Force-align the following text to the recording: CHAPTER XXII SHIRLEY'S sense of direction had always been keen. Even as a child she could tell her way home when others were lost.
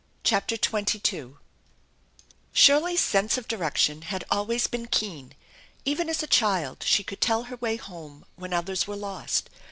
CHAPTER 0.23 0.55
XXII 0.55 1.35
SHIRLEY'S 2.53 2.99
sense 3.01 3.37
of 3.37 3.47
direction 3.47 4.01
had 4.01 4.23
always 4.31 4.65
been 4.65 4.87
keen. 4.87 5.35
Even 5.85 6.09
as 6.09 6.23
a 6.23 6.25
child 6.25 6.81
she 6.83 7.03
could 7.03 7.21
tell 7.21 7.43
her 7.43 7.57
way 7.57 7.75
home 7.75 8.25
when 8.35 8.51
others 8.51 8.87
were 8.87 8.95
lost. 8.97 9.51